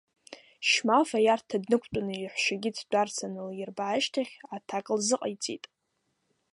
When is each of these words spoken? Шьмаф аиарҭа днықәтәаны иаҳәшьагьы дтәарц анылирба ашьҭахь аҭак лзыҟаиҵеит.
Шьмаф 0.69 1.09
аиарҭа 1.17 1.57
днықәтәаны 1.63 2.13
иаҳәшьагьы 2.17 2.71
дтәарц 2.75 3.17
анылирба 3.25 3.83
ашьҭахь 3.87 4.33
аҭак 4.55 4.85
лзыҟаиҵеит. 4.97 5.63